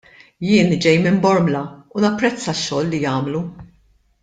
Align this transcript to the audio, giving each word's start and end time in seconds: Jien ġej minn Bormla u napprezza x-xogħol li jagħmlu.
Jien 0.45 0.71
ġej 0.85 0.95
minn 1.03 1.19
Bormla 1.25 1.61
u 1.99 2.03
napprezza 2.07 2.57
x-xogħol 2.57 2.91
li 2.95 3.03
jagħmlu. 3.07 3.45